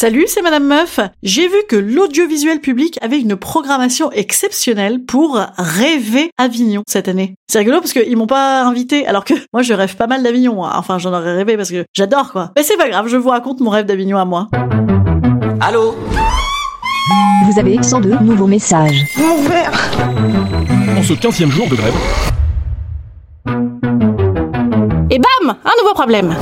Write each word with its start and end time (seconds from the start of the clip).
Salut, 0.00 0.24
c'est 0.28 0.40
Madame 0.40 0.66
Meuf. 0.66 0.98
J'ai 1.22 1.46
vu 1.46 1.58
que 1.68 1.76
l'audiovisuel 1.76 2.62
public 2.62 2.98
avait 3.02 3.20
une 3.20 3.36
programmation 3.36 4.10
exceptionnelle 4.12 5.04
pour 5.04 5.38
rêver 5.58 6.30
Avignon 6.38 6.80
cette 6.88 7.06
année. 7.06 7.34
C'est 7.52 7.58
rigolo 7.58 7.80
parce 7.80 7.92
qu'ils 7.92 8.16
m'ont 8.16 8.26
pas 8.26 8.62
invité, 8.62 9.06
alors 9.06 9.26
que 9.26 9.34
moi 9.52 9.60
je 9.60 9.74
rêve 9.74 9.96
pas 9.96 10.06
mal 10.06 10.22
d'Avignon. 10.22 10.62
Enfin, 10.62 10.96
j'en 10.96 11.12
aurais 11.12 11.34
rêvé 11.34 11.58
parce 11.58 11.70
que 11.70 11.84
j'adore 11.92 12.32
quoi. 12.32 12.50
Mais 12.56 12.62
c'est 12.62 12.78
pas 12.78 12.88
grave, 12.88 13.08
je 13.08 13.18
vous 13.18 13.28
raconte 13.28 13.60
mon 13.60 13.68
rêve 13.68 13.84
d'Avignon 13.84 14.16
à 14.16 14.24
moi. 14.24 14.48
Allô 15.60 15.94
Vous 17.44 17.58
avez 17.58 17.82
102 17.82 18.20
nouveaux 18.22 18.46
messages. 18.46 19.04
En 20.96 21.02
ce 21.02 21.12
15e 21.12 21.50
jour 21.50 21.68
de 21.68 21.76
grève, 21.76 21.94
Et 25.10 25.18
bam 25.18 25.56
Un 25.62 25.82
nouveau 25.82 25.92
problème 25.92 26.34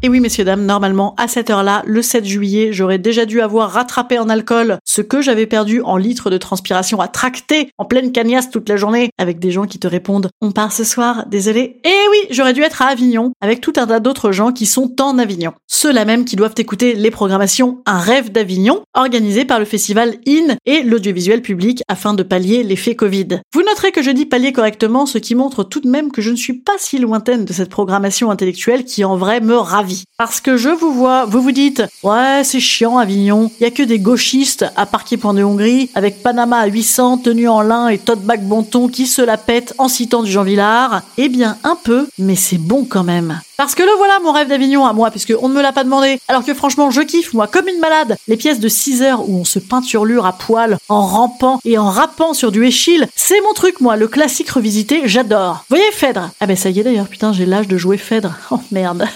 et 0.00 0.08
oui, 0.08 0.20
messieurs, 0.20 0.44
dames, 0.44 0.64
normalement, 0.64 1.16
à 1.16 1.26
cette 1.26 1.50
heure-là, 1.50 1.82
le 1.84 2.02
7 2.02 2.24
juillet, 2.24 2.72
j'aurais 2.72 2.98
déjà 2.98 3.26
dû 3.26 3.40
avoir 3.40 3.72
rattrapé 3.72 4.16
en 4.20 4.28
alcool 4.28 4.78
ce 4.84 5.02
que 5.02 5.20
j'avais 5.20 5.46
perdu 5.46 5.82
en 5.82 5.96
litres 5.96 6.30
de 6.30 6.36
transpiration 6.36 7.00
à 7.00 7.08
tracter 7.08 7.70
en 7.78 7.84
pleine 7.84 8.12
cagnasse 8.12 8.48
toute 8.48 8.68
la 8.68 8.76
journée 8.76 9.10
avec 9.18 9.40
des 9.40 9.50
gens 9.50 9.66
qui 9.66 9.80
te 9.80 9.88
répondent 9.88 10.30
«On 10.40 10.52
part 10.52 10.70
ce 10.70 10.84
soir, 10.84 11.26
désolé». 11.26 11.80
Et 11.84 12.08
oui, 12.12 12.18
j'aurais 12.30 12.52
dû 12.52 12.62
être 12.62 12.80
à 12.80 12.86
Avignon 12.86 13.32
avec 13.40 13.60
tout 13.60 13.72
un 13.74 13.88
tas 13.88 13.98
d'autres 13.98 14.30
gens 14.30 14.52
qui 14.52 14.66
sont 14.66 14.94
en 15.00 15.18
Avignon. 15.18 15.50
Ceux-là 15.66 16.04
même 16.04 16.24
qui 16.24 16.36
doivent 16.36 16.54
écouter 16.58 16.94
les 16.94 17.10
programmations 17.10 17.80
Un 17.84 17.98
rêve 17.98 18.30
d'Avignon, 18.30 18.82
organisées 18.94 19.46
par 19.46 19.58
le 19.58 19.64
festival 19.64 20.14
IN 20.28 20.54
et 20.64 20.84
l'audiovisuel 20.84 21.42
public 21.42 21.82
afin 21.88 22.14
de 22.14 22.22
pallier 22.22 22.62
l'effet 22.62 22.94
Covid. 22.94 23.40
Vous 23.52 23.64
noterez 23.64 23.90
que 23.90 24.02
je 24.02 24.12
dis 24.12 24.26
pallier 24.26 24.52
correctement, 24.52 25.06
ce 25.06 25.18
qui 25.18 25.34
montre 25.34 25.64
tout 25.64 25.80
de 25.80 25.90
même 25.90 26.12
que 26.12 26.22
je 26.22 26.30
ne 26.30 26.36
suis 26.36 26.54
pas 26.54 26.78
si 26.78 26.98
lointaine 26.98 27.44
de 27.44 27.52
cette 27.52 27.68
programmation 27.68 28.30
intellectuelle 28.30 28.84
qui 28.84 29.04
en 29.04 29.16
vrai 29.16 29.40
me 29.40 29.56
ravit. 29.56 29.87
Parce 30.16 30.40
que 30.40 30.56
je 30.56 30.68
vous 30.68 30.92
vois, 30.92 31.24
vous 31.24 31.40
vous 31.40 31.52
dites, 31.52 31.82
ouais, 32.02 32.42
c'est 32.44 32.60
chiant 32.60 32.98
Avignon, 32.98 33.50
il 33.60 33.64
y 33.64 33.66
a 33.66 33.70
que 33.70 33.82
des 33.82 33.98
gauchistes 33.98 34.66
à 34.76 34.86
Parquet 34.86 35.16
Point 35.16 35.34
de 35.34 35.42
Hongrie, 35.42 35.90
avec 35.94 36.22
Panama 36.22 36.58
à 36.58 36.66
800, 36.66 37.18
tenue 37.18 37.48
en 37.48 37.62
lin 37.62 37.88
et 37.88 37.98
tote 37.98 38.22
bag 38.22 38.42
bonton 38.42 38.88
qui 38.88 39.06
se 39.06 39.22
la 39.22 39.36
pète 39.36 39.74
en 39.78 39.88
citant 39.88 40.22
du 40.22 40.30
Jean 40.30 40.42
Villard. 40.42 41.02
Eh 41.16 41.28
bien, 41.28 41.56
un 41.64 41.76
peu, 41.76 42.08
mais 42.18 42.36
c'est 42.36 42.58
bon 42.58 42.84
quand 42.88 43.04
même. 43.04 43.40
Parce 43.56 43.74
que 43.74 43.82
le 43.82 43.90
voilà 43.96 44.20
mon 44.22 44.30
rêve 44.30 44.46
d'Avignon 44.48 44.86
à 44.86 44.92
moi, 44.92 45.10
puisque 45.10 45.34
on 45.42 45.48
ne 45.48 45.54
me 45.54 45.62
l'a 45.62 45.72
pas 45.72 45.82
demandé. 45.82 46.20
Alors 46.28 46.44
que 46.44 46.54
franchement, 46.54 46.92
je 46.92 47.00
kiffe, 47.00 47.34
moi, 47.34 47.48
comme 47.48 47.66
une 47.66 47.80
malade, 47.80 48.16
les 48.28 48.36
pièces 48.36 48.60
de 48.60 48.68
6 48.68 49.02
heures 49.02 49.28
où 49.28 49.40
on 49.40 49.44
se 49.44 49.58
peinturlure 49.58 50.26
à 50.26 50.32
poil, 50.32 50.78
en 50.88 51.04
rampant 51.04 51.58
et 51.64 51.76
en 51.76 51.88
rappant 51.88 52.34
sur 52.34 52.52
du 52.52 52.64
échille, 52.64 53.04
c'est 53.16 53.40
mon 53.40 53.52
truc, 53.54 53.80
moi, 53.80 53.96
le 53.96 54.06
classique 54.06 54.50
revisité, 54.50 55.02
j'adore. 55.06 55.64
Voyez 55.70 55.90
Phèdre 55.90 56.30
Ah 56.38 56.46
ben 56.46 56.56
ça 56.56 56.70
y 56.70 56.78
est 56.78 56.84
d'ailleurs, 56.84 57.08
putain, 57.08 57.32
j'ai 57.32 57.46
l'âge 57.46 57.66
de 57.66 57.76
jouer 57.76 57.98
Phèdre. 57.98 58.34
Oh 58.50 58.60
merde. 58.70 59.06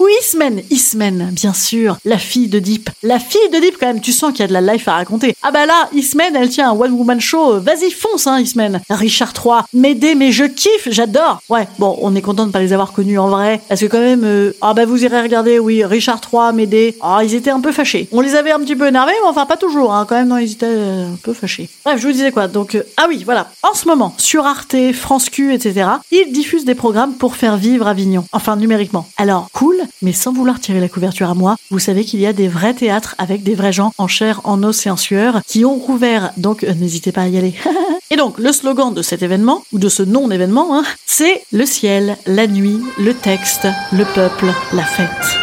Oui, 0.00 0.12
Ismen, 0.22 0.62
Ismen, 0.70 1.28
bien 1.30 1.52
sûr, 1.52 1.98
la 2.06 2.16
fille 2.16 2.48
de 2.48 2.58
Deep. 2.58 2.88
La 3.02 3.18
fille 3.18 3.50
de 3.52 3.58
Deep, 3.58 3.76
quand 3.78 3.86
même, 3.86 4.00
tu 4.00 4.12
sens 4.12 4.30
qu'il 4.32 4.40
y 4.40 4.44
a 4.44 4.46
de 4.46 4.54
la 4.54 4.62
life 4.62 4.88
à 4.88 4.94
raconter. 4.94 5.36
Ah 5.42 5.50
bah 5.50 5.66
là, 5.66 5.90
Ismen, 5.92 6.34
elle 6.34 6.48
tient 6.48 6.70
un 6.70 6.74
one-woman 6.74 7.20
show, 7.20 7.60
vas-y, 7.60 7.90
fonce, 7.90 8.26
hein, 8.26 8.40
Ismen. 8.40 8.80
Richard 8.88 9.34
III, 9.36 9.60
Médée, 9.74 10.14
mais 10.14 10.32
je 10.32 10.44
kiffe, 10.44 10.88
j'adore. 10.90 11.42
Ouais, 11.50 11.68
bon, 11.78 11.98
on 12.00 12.14
est 12.14 12.22
content 12.22 12.46
de 12.46 12.50
pas 12.50 12.60
les 12.60 12.72
avoir 12.72 12.92
connus 12.92 13.18
en 13.18 13.28
vrai, 13.28 13.60
parce 13.68 13.82
que 13.82 13.86
quand 13.88 14.00
même, 14.00 14.24
euh, 14.24 14.52
ah 14.62 14.72
bah 14.72 14.86
vous 14.86 15.04
irez 15.04 15.20
regarder, 15.20 15.58
oui, 15.58 15.84
Richard 15.84 16.22
III, 16.32 16.54
Médée, 16.54 16.96
ah, 17.02 17.20
ils 17.22 17.34
étaient 17.34 17.50
un 17.50 17.60
peu 17.60 17.70
fâchés. 17.70 18.08
On 18.10 18.22
les 18.22 18.36
avait 18.36 18.52
un 18.52 18.60
petit 18.60 18.76
peu 18.76 18.88
énervés, 18.88 19.12
mais 19.22 19.28
enfin 19.28 19.44
pas 19.44 19.58
toujours, 19.58 19.92
hein, 19.92 20.06
quand 20.08 20.14
même, 20.16 20.28
non, 20.28 20.38
ils 20.38 20.52
étaient 20.52 20.64
euh, 20.66 21.12
un 21.12 21.18
peu 21.22 21.34
fâchés. 21.34 21.68
Bref, 21.84 22.00
je 22.00 22.06
vous 22.06 22.12
disais 22.14 22.32
quoi, 22.32 22.48
donc, 22.48 22.74
euh, 22.74 22.84
ah 22.96 23.04
oui, 23.06 23.22
voilà. 23.22 23.50
En 23.62 23.74
ce 23.74 23.86
moment, 23.86 24.14
sur 24.16 24.46
Arte, 24.46 24.76
France 24.94 25.28
Q, 25.28 25.52
etc., 25.52 25.90
ils 26.10 26.32
diffusent 26.32 26.64
des 26.64 26.74
programmes 26.74 27.12
pour 27.12 27.36
faire 27.36 27.58
vivre 27.58 27.86
Avignon. 27.86 28.24
Enfin, 28.32 28.56
numériquement. 28.56 29.06
Alors, 29.18 29.50
cool, 29.52 29.76
mais 30.02 30.12
sans 30.12 30.32
vouloir 30.32 30.60
tirer 30.60 30.80
la 30.80 30.88
couverture 30.88 31.28
à 31.28 31.34
moi, 31.34 31.56
vous 31.70 31.78
savez 31.78 32.04
qu'il 32.04 32.20
y 32.20 32.26
a 32.26 32.32
des 32.32 32.48
vrais 32.48 32.74
théâtres 32.74 33.14
avec 33.18 33.42
des 33.42 33.54
vrais 33.54 33.72
gens 33.72 33.92
en 33.98 34.08
chair, 34.08 34.40
en 34.44 34.62
os 34.62 34.86
et 34.86 34.90
en 34.90 34.96
sueur 34.96 35.40
qui 35.46 35.64
ont 35.64 35.76
rouvert, 35.76 36.32
donc 36.36 36.64
euh, 36.64 36.74
n'hésitez 36.74 37.12
pas 37.12 37.22
à 37.22 37.28
y 37.28 37.38
aller. 37.38 37.54
et 38.10 38.16
donc, 38.16 38.38
le 38.38 38.52
slogan 38.52 38.92
de 38.94 39.02
cet 39.02 39.22
événement, 39.22 39.64
ou 39.72 39.78
de 39.78 39.88
ce 39.88 40.02
non-événement, 40.02 40.76
hein, 40.76 40.84
c'est 41.06 41.42
le 41.52 41.66
ciel, 41.66 42.16
la 42.26 42.46
nuit, 42.46 42.80
le 42.98 43.14
texte, 43.14 43.66
le 43.92 44.04
peuple, 44.04 44.46
la 44.72 44.84
fête. 44.84 45.39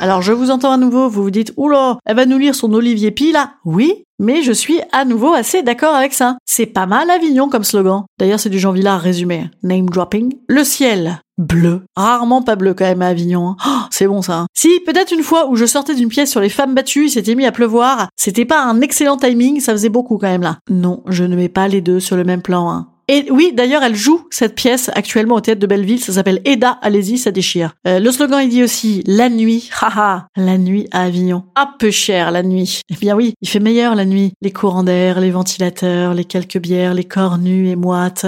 Alors 0.00 0.22
je 0.22 0.32
vous 0.32 0.50
entends 0.50 0.70
à 0.70 0.76
nouveau, 0.76 1.08
vous 1.08 1.24
vous 1.24 1.30
dites 1.30 1.52
oula, 1.56 1.98
elle 2.06 2.16
va 2.16 2.24
nous 2.24 2.38
lire 2.38 2.54
son 2.54 2.72
Olivier 2.72 3.10
Pi 3.10 3.32
là. 3.32 3.54
Oui, 3.64 4.04
mais 4.20 4.42
je 4.42 4.52
suis 4.52 4.80
à 4.92 5.04
nouveau 5.04 5.34
assez 5.34 5.62
d'accord 5.62 5.94
avec 5.94 6.14
ça. 6.14 6.38
C'est 6.46 6.66
pas 6.66 6.86
mal 6.86 7.10
Avignon 7.10 7.48
comme 7.48 7.64
slogan. 7.64 8.04
D'ailleurs, 8.18 8.38
c'est 8.38 8.48
du 8.48 8.60
Jean 8.60 8.72
Villard 8.72 9.00
résumé. 9.00 9.50
Name 9.64 9.90
dropping. 9.90 10.34
Le 10.48 10.62
ciel. 10.62 11.20
Bleu. 11.36 11.82
Rarement 11.96 12.42
pas 12.42 12.56
bleu 12.56 12.74
quand 12.74 12.84
même 12.84 13.02
à 13.02 13.08
Avignon. 13.08 13.50
hein. 13.50 13.56
Oh, 13.66 13.86
c'est 13.90 14.06
bon 14.06 14.22
ça. 14.22 14.46
Si, 14.54 14.68
peut-être 14.86 15.12
une 15.12 15.22
fois 15.22 15.48
où 15.48 15.56
je 15.56 15.66
sortais 15.66 15.94
d'une 15.94 16.08
pièce 16.08 16.30
sur 16.30 16.40
les 16.40 16.48
femmes 16.48 16.74
battues, 16.74 17.10
il 17.10 17.36
mis 17.36 17.46
à 17.46 17.52
pleuvoir. 17.52 18.08
C'était 18.16 18.44
pas 18.44 18.62
un 18.62 18.80
excellent 18.80 19.16
timing, 19.16 19.60
ça 19.60 19.72
faisait 19.72 19.88
beaucoup 19.88 20.18
quand 20.18 20.28
même 20.28 20.42
là. 20.42 20.58
Non, 20.70 21.02
je 21.06 21.24
ne 21.24 21.36
mets 21.36 21.48
pas 21.48 21.68
les 21.68 21.80
deux 21.80 22.00
sur 22.00 22.16
le 22.16 22.24
même 22.24 22.42
plan. 22.42 22.70
Hein. 22.70 22.88
Et 23.10 23.26
oui, 23.30 23.52
d'ailleurs, 23.54 23.82
elle 23.82 23.96
joue 23.96 24.26
cette 24.30 24.54
pièce 24.54 24.90
actuellement 24.94 25.36
au 25.36 25.40
théâtre 25.40 25.60
de 25.60 25.66
Belleville. 25.66 25.98
Ça 25.98 26.12
s'appelle 26.12 26.42
Eda. 26.44 26.78
Allez-y, 26.82 27.16
ça 27.16 27.30
déchire. 27.30 27.74
Euh, 27.86 28.00
le 28.00 28.12
slogan, 28.12 28.40
il 28.42 28.50
dit 28.50 28.62
aussi 28.62 29.02
la 29.06 29.30
nuit. 29.30 29.70
Haha, 29.80 30.28
la 30.36 30.58
nuit 30.58 30.88
à 30.92 31.04
Avignon. 31.04 31.44
Un 31.56 31.70
peu 31.78 31.90
cher 31.90 32.30
la 32.30 32.42
nuit. 32.42 32.82
Eh 32.90 32.96
bien 32.96 33.16
oui, 33.16 33.32
il 33.40 33.48
fait 33.48 33.60
meilleur 33.60 33.94
la 33.94 34.04
nuit. 34.04 34.34
Les 34.42 34.52
courants 34.52 34.84
d'air, 34.84 35.20
les 35.20 35.30
ventilateurs, 35.30 36.12
les 36.12 36.24
quelques 36.24 36.58
bières, 36.58 36.92
les 36.92 37.04
corps 37.04 37.38
nus 37.38 37.70
et 37.70 37.76
moites. 37.76 38.26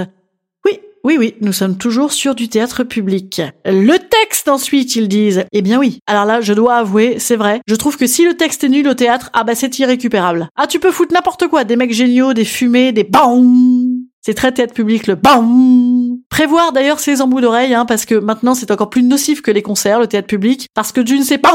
Oui, 0.64 0.80
oui, 1.04 1.16
oui, 1.18 1.34
nous 1.42 1.52
sommes 1.52 1.76
toujours 1.76 2.12
sur 2.12 2.34
du 2.34 2.48
théâtre 2.48 2.82
public. 2.82 3.42
Le 3.66 3.98
texte 3.98 4.48
ensuite, 4.48 4.96
ils 4.96 5.08
disent. 5.08 5.44
Eh 5.52 5.60
bien 5.60 5.78
oui. 5.78 5.98
Alors 6.06 6.24
là, 6.24 6.40
je 6.40 6.54
dois 6.54 6.76
avouer, 6.76 7.18
c'est 7.18 7.36
vrai. 7.36 7.60
Je 7.66 7.74
trouve 7.74 7.98
que 7.98 8.06
si 8.06 8.24
le 8.24 8.34
texte 8.34 8.64
est 8.64 8.70
nul 8.70 8.88
au 8.88 8.94
théâtre, 8.94 9.28
ah 9.34 9.44
bah 9.44 9.54
c'est 9.54 9.78
irrécupérable. 9.78 10.48
Ah, 10.56 10.66
tu 10.66 10.80
peux 10.80 10.90
foutre 10.90 11.12
n'importe 11.12 11.48
quoi, 11.48 11.64
des 11.64 11.76
mecs 11.76 11.92
géniaux, 11.92 12.32
des 12.32 12.46
fumées, 12.46 12.92
des 12.92 13.04
BAM 13.04 14.08
c'est 14.22 14.34
très 14.34 14.52
théâtre 14.52 14.74
public, 14.74 15.06
le 15.06 15.14
BAM 15.14 16.18
Prévoir 16.28 16.72
d'ailleurs 16.72 17.00
ses 17.00 17.22
embouts 17.22 17.40
d'oreilles, 17.40 17.74
hein, 17.74 17.86
parce 17.86 18.04
que 18.04 18.14
maintenant 18.14 18.54
c'est 18.54 18.70
encore 18.70 18.90
plus 18.90 19.02
nocif 19.02 19.42
que 19.42 19.50
les 19.50 19.62
concerts, 19.62 20.00
le 20.00 20.06
théâtre 20.06 20.28
public, 20.28 20.68
parce 20.74 20.92
que 20.92 21.00
tu 21.00 21.18
ne 21.18 21.24
sais 21.24 21.38
pas, 21.38 21.54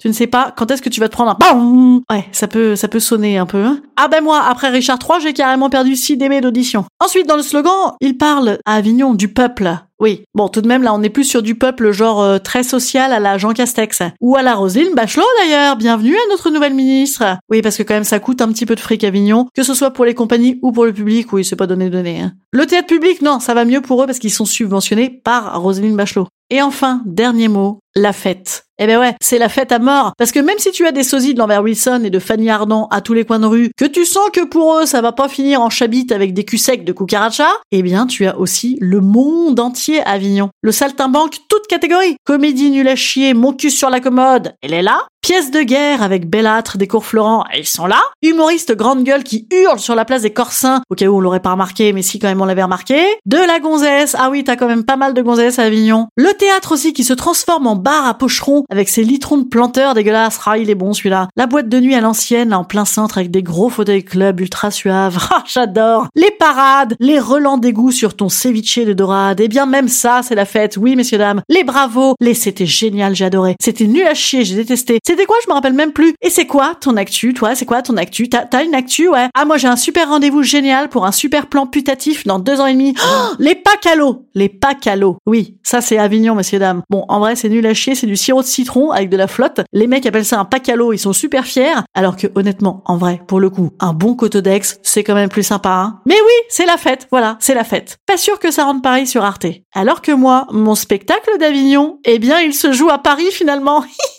tu 0.00 0.08
ne 0.08 0.12
sais 0.12 0.26
pas 0.26 0.52
quand 0.56 0.70
est-ce 0.70 0.82
que 0.82 0.88
tu 0.88 1.00
vas 1.00 1.08
te 1.08 1.12
prendre 1.12 1.30
un 1.30 1.36
BAM 1.38 2.00
Ouais, 2.10 2.26
ça 2.32 2.48
peut, 2.48 2.76
ça 2.76 2.88
peut 2.88 3.00
sonner 3.00 3.38
un 3.38 3.46
peu. 3.46 3.64
Hein. 3.64 3.80
Ah 3.96 4.08
ben 4.08 4.22
moi, 4.22 4.42
après 4.48 4.68
Richard 4.68 4.98
III, 5.02 5.20
j'ai 5.22 5.32
carrément 5.32 5.70
perdu 5.70 5.96
6 5.96 6.16
DB 6.16 6.40
d'audition. 6.40 6.84
Ensuite, 7.00 7.26
dans 7.26 7.36
le 7.36 7.42
slogan, 7.42 7.92
il 8.00 8.16
parle 8.16 8.58
à 8.64 8.74
Avignon 8.74 9.14
du 9.14 9.28
peuple. 9.28 9.70
Oui, 10.02 10.24
bon, 10.34 10.48
tout 10.48 10.62
de 10.62 10.66
même, 10.66 10.82
là, 10.82 10.92
on 10.92 11.02
est 11.04 11.10
plus 11.10 11.22
sur 11.22 11.42
du 11.42 11.54
peuple 11.54 11.92
genre 11.92 12.20
euh, 12.20 12.38
très 12.38 12.64
social 12.64 13.12
à 13.12 13.20
la 13.20 13.38
Jean 13.38 13.52
Castex. 13.52 14.02
Ou 14.20 14.34
à 14.34 14.42
la 14.42 14.56
Roselyne 14.56 14.96
Bachelot, 14.96 15.22
d'ailleurs. 15.38 15.76
Bienvenue 15.76 16.16
à 16.16 16.28
notre 16.28 16.50
nouvelle 16.50 16.74
ministre. 16.74 17.22
Oui, 17.48 17.62
parce 17.62 17.76
que 17.76 17.84
quand 17.84 17.94
même, 17.94 18.02
ça 18.02 18.18
coûte 18.18 18.42
un 18.42 18.48
petit 18.48 18.66
peu 18.66 18.74
de 18.74 18.80
fric 18.80 19.04
à 19.04 19.12
que 19.12 19.62
ce 19.62 19.74
soit 19.74 19.92
pour 19.92 20.04
les 20.04 20.14
compagnies 20.14 20.58
ou 20.60 20.72
pour 20.72 20.86
le 20.86 20.92
public. 20.92 21.32
Oui, 21.32 21.44
c'est 21.44 21.54
pas 21.54 21.68
donné 21.68 21.88
donné. 21.88 22.20
Hein. 22.20 22.32
Le 22.50 22.66
théâtre 22.66 22.88
public, 22.88 23.22
non, 23.22 23.38
ça 23.38 23.54
va 23.54 23.64
mieux 23.64 23.80
pour 23.80 24.02
eux 24.02 24.06
parce 24.06 24.18
qu'ils 24.18 24.32
sont 24.32 24.44
subventionnés 24.44 25.08
par 25.08 25.62
Roselyne 25.62 25.94
Bachelot. 25.94 26.26
Et 26.50 26.62
enfin, 26.62 27.00
dernier 27.06 27.46
mot, 27.46 27.78
la 27.94 28.12
fête. 28.12 28.64
Eh 28.84 28.86
ben 28.88 28.98
ouais, 28.98 29.14
c'est 29.20 29.38
la 29.38 29.48
fête 29.48 29.70
à 29.70 29.78
mort. 29.78 30.12
Parce 30.18 30.32
que 30.32 30.40
même 30.40 30.58
si 30.58 30.72
tu 30.72 30.84
as 30.88 30.90
des 30.90 31.04
sosies 31.04 31.34
de 31.34 31.38
Lambert 31.38 31.62
Wilson 31.62 32.02
et 32.04 32.10
de 32.10 32.18
Fanny 32.18 32.50
Ardant 32.50 32.88
à 32.90 33.00
tous 33.00 33.14
les 33.14 33.24
coins 33.24 33.38
de 33.38 33.46
rue, 33.46 33.70
que 33.76 33.84
tu 33.84 34.04
sens 34.04 34.28
que 34.32 34.44
pour 34.44 34.76
eux 34.76 34.86
ça 34.86 35.00
va 35.00 35.12
pas 35.12 35.28
finir 35.28 35.60
en 35.60 35.70
chabit 35.70 36.08
avec 36.10 36.34
des 36.34 36.42
culs 36.42 36.58
secs 36.58 36.84
de 36.84 36.92
cucaracha, 36.92 37.46
eh 37.70 37.80
bien 37.84 38.08
tu 38.08 38.26
as 38.26 38.36
aussi 38.36 38.78
le 38.80 39.00
monde 39.00 39.60
entier 39.60 40.02
à 40.02 40.10
Avignon. 40.10 40.50
Le 40.62 40.72
saltimbanque, 40.72 41.36
toute 41.48 41.68
catégorie. 41.68 42.16
Comédie 42.24 42.72
nulle 42.72 42.88
à 42.88 42.96
chier, 42.96 43.34
mon 43.34 43.52
cul 43.52 43.70
sur 43.70 43.88
la 43.88 44.00
commode, 44.00 44.52
elle 44.62 44.74
est 44.74 44.82
là. 44.82 45.06
Pièce 45.22 45.52
de 45.52 45.62
guerre 45.62 46.02
avec 46.02 46.28
Bellâtre, 46.28 46.78
des 46.78 46.88
cours 46.88 47.06
Florent, 47.06 47.44
ils 47.56 47.64
sont 47.64 47.86
là. 47.86 48.00
Humoriste 48.22 48.74
grande 48.74 49.04
gueule 49.04 49.22
qui 49.22 49.46
hurle 49.52 49.78
sur 49.78 49.94
la 49.94 50.04
place 50.04 50.22
des 50.22 50.32
Corsins, 50.32 50.82
au 50.90 50.96
cas 50.96 51.06
où 51.06 51.16
on 51.16 51.20
l'aurait 51.20 51.38
pas 51.38 51.52
remarqué, 51.52 51.92
mais 51.92 52.02
si 52.02 52.18
quand 52.18 52.26
même 52.26 52.40
on 52.40 52.44
l'avait 52.44 52.64
remarqué. 52.64 53.00
De 53.24 53.36
la 53.36 53.60
gonzesse, 53.60 54.16
ah 54.18 54.30
oui, 54.30 54.42
t'as 54.42 54.56
quand 54.56 54.66
même 54.66 54.82
pas 54.82 54.96
mal 54.96 55.14
de 55.14 55.22
gonzesses 55.22 55.60
à 55.60 55.62
Avignon. 55.62 56.08
Le 56.16 56.32
théâtre 56.32 56.72
aussi 56.72 56.92
qui 56.92 57.04
se 57.04 57.12
transforme 57.12 57.68
en 57.68 57.76
bar 57.76 58.04
à 58.04 58.14
pocheron 58.14 58.64
avec 58.68 58.88
ses 58.88 59.04
litrons 59.04 59.38
de 59.38 59.44
planteurs 59.44 59.94
dégueulasses. 59.94 60.40
Ah, 60.44 60.58
il 60.58 60.70
est 60.70 60.74
bon 60.74 60.92
celui-là. 60.92 61.28
La 61.36 61.46
boîte 61.46 61.68
de 61.68 61.78
nuit 61.78 61.94
à 61.94 62.00
l'ancienne, 62.00 62.52
en 62.52 62.64
plein 62.64 62.84
centre 62.84 63.18
avec 63.18 63.30
des 63.30 63.44
gros 63.44 63.70
fauteuils 63.70 64.04
club 64.04 64.40
ultra 64.40 64.72
suaves. 64.72 65.18
Ah, 65.34 65.44
j'adore. 65.46 66.08
Les 66.14 66.30
parades, 66.32 66.94
les 67.00 67.18
relents 67.18 67.56
d'égout 67.56 67.90
sur 67.90 68.16
ton 68.16 68.28
ceviche 68.28 68.80
de 68.80 68.92
dorade. 68.92 69.40
Et 69.40 69.44
eh 69.44 69.48
bien 69.48 69.66
même 69.66 69.88
ça, 69.88 70.20
c'est 70.22 70.34
la 70.34 70.44
fête. 70.44 70.76
Oui, 70.76 70.94
messieurs 70.94 71.16
dames. 71.16 71.42
Les 71.48 71.64
bravos. 71.64 72.16
Les 72.20 72.34
c'était 72.34 72.66
génial, 72.66 73.14
j'ai 73.14 73.24
adoré. 73.24 73.56
C'était 73.62 73.86
nul 73.86 74.06
à 74.06 74.14
chier, 74.14 74.44
j'ai 74.44 74.56
détesté. 74.56 74.98
C'était 75.12 75.26
quoi? 75.26 75.36
Je 75.44 75.50
me 75.50 75.54
rappelle 75.54 75.74
même 75.74 75.92
plus. 75.92 76.14
Et 76.22 76.30
c'est 76.30 76.46
quoi 76.46 76.74
ton 76.80 76.96
actu, 76.96 77.34
toi? 77.34 77.54
C'est 77.54 77.66
quoi 77.66 77.82
ton 77.82 77.98
actu? 77.98 78.30
T'as 78.30 78.64
une 78.64 78.74
actu, 78.74 79.10
ouais 79.10 79.28
Ah, 79.34 79.44
moi 79.44 79.58
j'ai 79.58 79.68
un 79.68 79.76
super 79.76 80.08
rendez-vous 80.08 80.42
génial 80.42 80.88
pour 80.88 81.04
un 81.04 81.12
super 81.12 81.48
plan 81.48 81.66
putatif 81.66 82.26
dans 82.26 82.38
deux 82.38 82.62
ans 82.62 82.66
et 82.66 82.72
demi. 82.72 82.94
Les 83.38 83.54
packs 83.54 83.84
à 83.84 83.90
Les 84.34 84.48
packs 84.48 84.86
à. 84.86 84.94
Oui, 85.26 85.58
ça 85.62 85.82
c'est 85.82 85.98
Avignon, 85.98 86.34
messieurs 86.34 86.58
dames. 86.58 86.80
Bon, 86.88 87.04
en 87.10 87.18
vrai, 87.18 87.36
c'est 87.36 87.50
nul 87.50 87.66
à 87.66 87.74
chier, 87.74 87.94
c'est 87.94 88.06
du 88.06 88.16
sirop 88.16 88.40
de 88.40 88.46
citron 88.46 88.90
avec 88.90 89.10
de 89.10 89.18
la 89.18 89.26
flotte. 89.26 89.60
Les 89.74 89.86
mecs 89.86 90.06
appellent 90.06 90.24
ça 90.24 90.40
un 90.40 90.46
pack 90.46 90.70
à 90.70 90.76
ils 90.94 90.98
sont 90.98 91.12
super 91.12 91.44
fiers. 91.44 91.74
Alors 91.92 92.16
que 92.16 92.28
honnêtement, 92.34 92.82
en 92.86 92.96
vrai, 92.96 93.20
pour 93.28 93.38
le 93.38 93.50
coup, 93.50 93.72
un 93.80 93.92
bon 93.92 94.14
cotodex, 94.14 94.78
c'est 94.82 95.04
quand 95.04 95.14
même 95.14 95.28
plus 95.28 95.42
sympa, 95.42 95.68
hein 95.68 96.00
Mais 96.06 96.14
oui, 96.14 96.46
c'est 96.48 96.64
la 96.64 96.78
fête, 96.78 97.06
voilà, 97.10 97.36
c'est 97.38 97.54
la 97.54 97.64
fête. 97.64 97.98
Pas 98.06 98.16
sûr 98.16 98.38
que 98.38 98.50
ça 98.50 98.64
rende 98.64 98.82
pareil 98.82 99.06
sur 99.06 99.24
Arte. 99.24 99.44
Alors 99.74 100.00
que 100.00 100.12
moi, 100.12 100.46
mon 100.52 100.74
spectacle 100.74 101.36
d'Avignon, 101.38 101.98
eh 102.06 102.18
bien, 102.18 102.40
il 102.40 102.54
se 102.54 102.72
joue 102.72 102.88
à 102.88 102.96
Paris 102.96 103.30
finalement. 103.30 103.84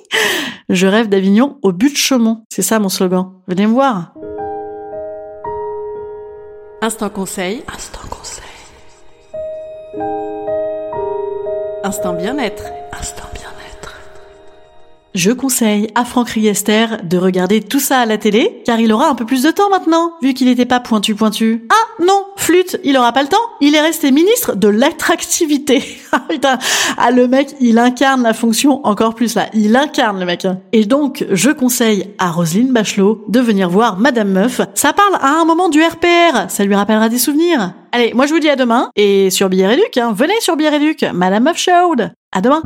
Je 0.68 0.86
rêve 0.86 1.08
d'Avignon 1.08 1.58
au 1.62 1.72
but 1.72 1.92
de 1.92 1.96
Chaumont. 1.96 2.44
C'est 2.48 2.62
ça 2.62 2.78
mon 2.78 2.88
slogan. 2.88 3.32
Venez 3.46 3.66
me 3.66 3.72
voir. 3.72 4.14
Instant 6.80 7.10
conseil. 7.10 7.62
Instant 7.72 8.00
conseil. 8.10 8.42
Instant 11.84 12.14
bien-être. 12.14 12.64
Instant 12.98 13.28
bien-être. 13.34 14.00
Je 15.14 15.30
conseille 15.30 15.88
à 15.94 16.04
Franck 16.04 16.30
Riester 16.30 16.86
de 17.04 17.18
regarder 17.18 17.60
tout 17.60 17.80
ça 17.80 17.98
à 17.98 18.06
la 18.06 18.18
télé, 18.18 18.62
car 18.64 18.80
il 18.80 18.92
aura 18.92 19.08
un 19.08 19.14
peu 19.14 19.26
plus 19.26 19.42
de 19.42 19.50
temps 19.50 19.68
maintenant, 19.68 20.14
vu 20.22 20.32
qu'il 20.32 20.48
n'était 20.48 20.66
pas 20.66 20.80
pointu 20.80 21.14
pointu. 21.14 21.66
Ah 21.70 21.81
non, 22.00 22.24
flûte, 22.36 22.78
il 22.84 22.96
aura 22.96 23.12
pas 23.12 23.22
le 23.22 23.28
temps. 23.28 23.36
Il 23.60 23.74
est 23.74 23.80
resté 23.80 24.10
ministre 24.10 24.54
de 24.56 24.68
l'attractivité. 24.68 25.82
Ah, 26.14 26.20
putain, 26.28 26.58
ah 26.98 27.10
le 27.10 27.26
mec, 27.26 27.54
il 27.58 27.78
incarne 27.78 28.22
la 28.22 28.34
fonction 28.34 28.84
encore 28.84 29.14
plus 29.14 29.34
là. 29.34 29.46
Il 29.54 29.74
incarne 29.74 30.20
le 30.20 30.26
mec. 30.26 30.46
Et 30.72 30.84
donc, 30.84 31.24
je 31.30 31.48
conseille 31.48 32.10
à 32.18 32.30
Roselyne 32.30 32.70
Bachelot 32.70 33.24
de 33.28 33.40
venir 33.40 33.70
voir 33.70 33.98
Madame 33.98 34.28
Meuf. 34.28 34.60
Ça 34.74 34.92
parle 34.92 35.14
à 35.22 35.40
un 35.40 35.46
moment 35.46 35.70
du 35.70 35.82
RPR. 35.82 36.50
Ça 36.50 36.64
lui 36.64 36.74
rappellera 36.74 37.08
des 37.08 37.16
souvenirs. 37.16 37.72
Allez, 37.92 38.12
moi 38.12 38.26
je 38.26 38.34
vous 38.34 38.40
dis 38.40 38.50
à 38.50 38.56
demain. 38.56 38.90
Et 38.94 39.30
sur 39.30 39.48
Billet 39.48 39.68
Réduc, 39.68 39.96
hein, 39.96 40.12
venez 40.14 40.38
sur 40.40 40.54
Billet 40.56 40.68
Réduc. 40.68 41.02
Madame 41.14 41.44
Meuf 41.44 41.56
Show. 41.56 41.94
À 42.30 42.40
demain. 42.42 42.62